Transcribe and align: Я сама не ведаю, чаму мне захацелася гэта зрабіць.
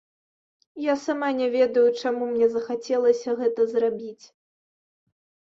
Я 0.85 0.95
сама 1.07 1.29
не 1.39 1.49
ведаю, 1.55 1.83
чаму 2.01 2.23
мне 2.31 2.47
захацелася 2.55 3.37
гэта 3.43 3.61
зрабіць. 3.75 4.25